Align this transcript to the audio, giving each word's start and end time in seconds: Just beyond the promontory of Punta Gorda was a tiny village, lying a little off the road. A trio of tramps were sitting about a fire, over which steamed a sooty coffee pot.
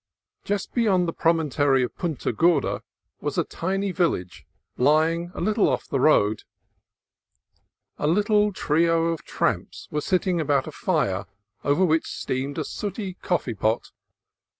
Just 0.43 0.73
beyond 0.73 1.07
the 1.07 1.13
promontory 1.13 1.83
of 1.83 1.95
Punta 1.95 2.33
Gorda 2.33 2.81
was 3.19 3.37
a 3.37 3.43
tiny 3.43 3.91
village, 3.91 4.47
lying 4.75 5.29
a 5.35 5.39
little 5.39 5.69
off 5.69 5.85
the 5.87 5.99
road. 5.99 6.41
A 7.99 8.51
trio 8.55 9.03
of 9.09 9.23
tramps 9.23 9.87
were 9.91 10.01
sitting 10.01 10.41
about 10.41 10.65
a 10.65 10.71
fire, 10.71 11.27
over 11.63 11.85
which 11.85 12.07
steamed 12.07 12.57
a 12.57 12.63
sooty 12.63 13.13
coffee 13.21 13.53
pot. 13.53 13.91